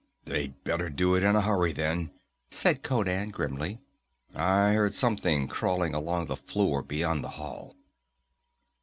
[0.25, 2.09] "They'd better do it in a hurry, then,"
[2.49, 3.81] said Conan grimly.
[4.33, 7.75] "I hear something crawling along the floor beyond the hall."